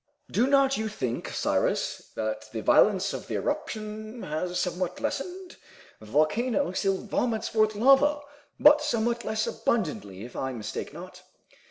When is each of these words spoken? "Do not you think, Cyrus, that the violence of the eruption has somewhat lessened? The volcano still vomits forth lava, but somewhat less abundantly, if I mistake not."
"Do 0.31 0.47
not 0.47 0.77
you 0.77 0.87
think, 0.89 1.29
Cyrus, 1.29 2.09
that 2.15 2.51
the 2.51 2.61
violence 2.63 3.13
of 3.13 3.27
the 3.27 3.35
eruption 3.35 4.23
has 4.23 4.59
somewhat 4.59 4.99
lessened? 4.99 5.57
The 5.99 6.07
volcano 6.07 6.71
still 6.71 6.97
vomits 6.97 7.49
forth 7.49 7.75
lava, 7.75 8.21
but 8.59 8.81
somewhat 8.81 9.23
less 9.23 9.45
abundantly, 9.45 10.23
if 10.25 10.35
I 10.35 10.53
mistake 10.53 10.91
not." 10.91 11.21